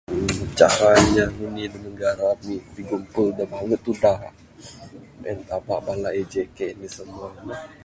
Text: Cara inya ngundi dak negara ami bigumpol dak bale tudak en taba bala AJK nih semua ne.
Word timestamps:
Cara 0.57 0.89
inya 1.03 1.25
ngundi 1.31 1.63
dak 1.71 1.81
negara 1.87 2.21
ami 2.35 2.55
bigumpol 2.75 3.27
dak 3.37 3.49
bale 3.51 3.77
tudak 3.85 4.19
en 5.29 5.37
taba 5.47 5.75
bala 5.85 6.09
AJK 6.21 6.57
nih 6.79 6.91
semua 6.95 7.27
ne. 7.47 7.55